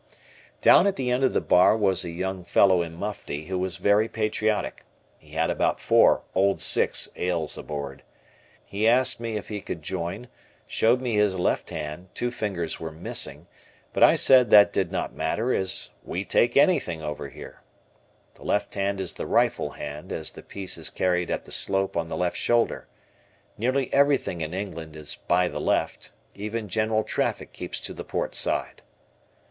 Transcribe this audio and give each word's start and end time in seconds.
Down 0.63 0.87
at 0.87 0.95
the 0.95 1.11
end 1.11 1.23
of 1.23 1.33
the 1.33 1.41
bar 1.41 1.77
was 1.77 2.03
a 2.03 2.09
young 2.09 2.43
fellow 2.43 2.81
in 2.81 2.95
mufti 2.95 3.45
who 3.45 3.59
was 3.59 3.77
very 3.77 4.09
patriotic 4.09 4.83
he 5.19 5.33
had 5.33 5.51
about 5.51 5.79
four 5.79 6.23
"Old 6.33 6.59
Six" 6.59 7.07
ales 7.15 7.55
aboard. 7.55 8.01
He 8.65 8.87
asked 8.87 9.19
me 9.19 9.35
if 9.37 9.49
he 9.49 9.61
could 9.61 9.83
join, 9.83 10.27
showed 10.65 11.01
me 11.01 11.13
his 11.13 11.37
left 11.37 11.69
hand, 11.69 12.07
two 12.15 12.31
fingers 12.31 12.79
were 12.79 12.91
missing, 12.91 13.45
but 13.93 14.01
I 14.01 14.15
said 14.15 14.49
that 14.49 14.73
did 14.73 14.91
not 14.91 15.13
matter 15.13 15.53
as 15.53 15.91
"we 16.03 16.25
take 16.25 16.57
anything 16.57 17.03
over 17.03 17.29
here." 17.29 17.61
The 18.33 18.43
left 18.43 18.73
hand 18.73 18.99
is 18.99 19.13
the 19.13 19.27
rifle 19.27 19.69
hand 19.69 20.11
as 20.11 20.31
the 20.31 20.41
piece 20.41 20.79
is 20.79 20.89
carried 20.89 21.29
at 21.29 21.43
the 21.43 21.51
slope 21.51 21.95
on 21.95 22.09
the 22.09 22.17
left 22.17 22.37
shoulder. 22.37 22.87
Nearly 23.55 23.93
everything 23.93 24.41
in 24.41 24.51
England 24.55 24.95
is 24.95 25.13
"by 25.27 25.47
the 25.47 25.61
left," 25.61 26.09
even 26.33 26.69
general 26.69 27.03
traffic 27.03 27.53
keeps 27.53 27.79
to 27.81 27.93
the 27.93 28.03
port 28.03 28.33
side. 28.33 28.81